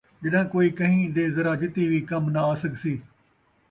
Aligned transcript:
ڄَݙاں 0.21 0.45
کوئی 0.53 0.69
کہیں 0.79 1.03
دے 1.15 1.23
ذرا 1.35 1.53
جِتی 1.59 1.83
وِی 1.89 1.99
کم 2.09 2.23
نہ 2.35 2.41
آ 2.51 2.53
سڳسی، 2.61 2.93